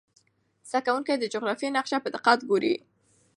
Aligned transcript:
زده 0.69 0.79
کوونکي 0.85 1.13
د 1.17 1.23
جغرافیې 1.33 1.69
نقشه 1.77 1.97
په 2.01 2.09
دقت 2.15 2.39
ګوري. 2.49 2.75